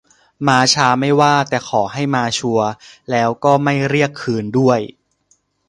[0.47, 2.69] ม้าช้าไม่ว่า แต่ขอให้มาชัวร์
[3.11, 4.79] แล้วก็ไม่เรียกคืนด้วย